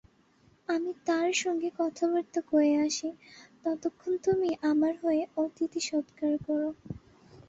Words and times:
আমি 0.69 0.91
তাঁর 1.05 1.29
সঙ্গে 1.43 1.69
কথাবার্তা 1.79 2.41
কয়ে 2.51 2.73
আসি, 2.85 3.09
ততক্ষণ 3.63 4.13
তুমি 4.25 4.49
আমার 4.71 4.93
হয়ে 5.03 5.23
অতিথিসৎকার 5.37 6.33
করো। 6.45 6.69